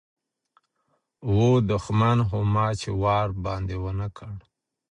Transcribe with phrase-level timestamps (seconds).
[1.35, 1.37] و
[1.69, 4.33] دښمن خو ما چي وار باندي و نه کړ